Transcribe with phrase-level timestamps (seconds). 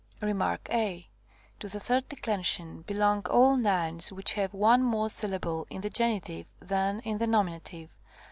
[0.19, 0.41] Rem.
[0.41, 1.07] a.
[1.59, 6.47] To the third declension belong all nouns which have one more syllable in the genitive
[6.59, 7.95] than in the nominative.